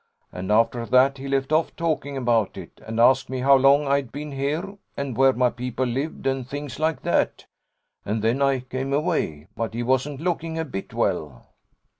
[0.31, 4.11] And after that he left off talking about it, and asked me how long I'd
[4.11, 7.45] been here, and where my people lived, and things like that:
[8.03, 11.45] and then I came away: but he wasn't looking a bit well."